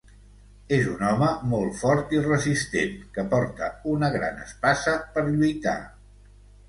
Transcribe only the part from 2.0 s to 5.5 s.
i resistent, que porta una gran espasa per